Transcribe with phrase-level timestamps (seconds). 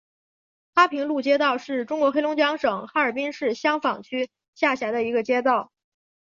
[0.73, 5.71] 哈平路街道是中国黑龙江省哈尔滨市香坊区下辖的一个街道。